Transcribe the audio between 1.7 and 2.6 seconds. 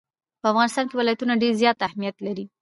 اهمیت لري.